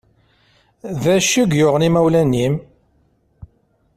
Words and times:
D 1.03 1.05
acu 1.15 1.41
i 1.51 1.57
yuɣen 1.59 1.87
imawlan-im? 1.87 2.55